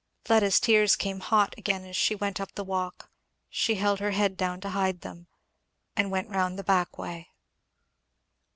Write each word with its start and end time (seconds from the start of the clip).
Fleda's 0.25 0.59
tears 0.59 0.95
came 0.95 1.19
hot 1.19 1.53
again 1.59 1.85
as 1.85 1.95
she 1.95 2.15
went 2.15 2.41
up 2.41 2.55
the 2.55 2.63
walk; 2.63 3.11
she 3.51 3.75
held 3.75 3.99
her 3.99 4.09
head 4.17 4.35
down 4.35 4.59
to 4.61 4.69
hide 4.71 5.01
them 5.01 5.27
and 5.95 6.09
went 6.09 6.27
round 6.31 6.57
the 6.57 6.63
back 6.63 6.97
way. 6.97 7.29